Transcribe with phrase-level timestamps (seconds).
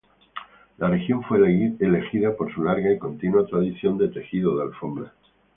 [0.79, 1.37] La región fue
[1.79, 5.11] elegida por su larga y continua tradición de tejido de alfombras.